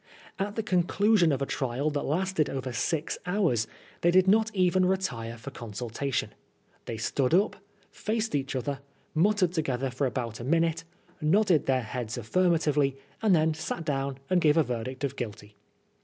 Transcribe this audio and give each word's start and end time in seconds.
At 0.39 0.55
the 0.55 0.63
conclusion 0.63 1.31
of 1.31 1.43
a 1.43 1.45
trial 1.45 1.91
that 1.91 2.01
lasted 2.01 2.49
over 2.49 2.73
six 2.73 3.19
hours 3.27 3.67
they 4.01 4.09
did 4.09 4.27
not 4.27 4.49
even 4.55 4.83
retire 4.87 5.37
for 5.37 5.51
consultation. 5.51 6.33
They 6.85 6.97
stood 6.97 7.35
up, 7.35 7.57
faced 7.91 8.33
each 8.33 8.55
other, 8.55 8.79
muttered 9.13 9.51
together 9.53 9.91
for 9.91 10.07
about 10.07 10.39
a 10.39 10.43
minute, 10.43 10.85
nodded 11.21 11.67
their 11.67 11.83
heads 11.83 12.17
affirmatively, 12.17 12.97
and 13.21 13.35
then 13.35 13.53
sat 13.53 13.85
down 13.85 14.17
and 14.27 14.41
gave 14.41 14.57
a 14.57 14.63
verdict 14.63 15.03
of 15.03 15.15
guilty. 15.15 15.55